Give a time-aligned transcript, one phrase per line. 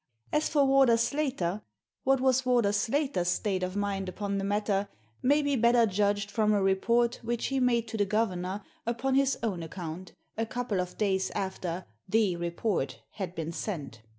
[0.33, 1.61] As for Warder Slater—
[2.05, 4.87] what was Warder Slater's state of mind upon the matter
[5.21, 9.37] may be better judged from a report which he made to the governor, upon his
[9.43, 14.01] own account, a couple of days after" the" report had been sent.